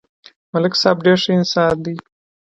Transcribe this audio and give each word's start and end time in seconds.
ملک 0.51 0.73
صاحب 0.81 0.97
ډېر 1.05 1.17
ښه 1.23 1.31
انسان 1.39 1.75
دی 1.85 1.95